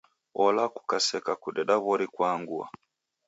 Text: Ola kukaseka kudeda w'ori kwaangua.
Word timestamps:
Ola 0.43 0.63
kukaseka 0.73 1.31
kudeda 1.43 1.75
w'ori 1.83 2.07
kwaangua. 2.13 2.65